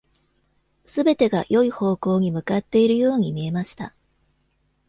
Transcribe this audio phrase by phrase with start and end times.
[0.87, 3.93] すべてが良い方向に向かっているように見えました。